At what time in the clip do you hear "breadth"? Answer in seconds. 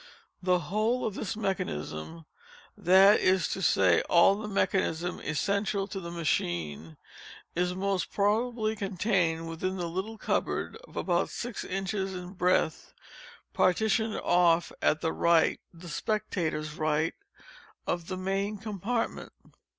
12.33-12.95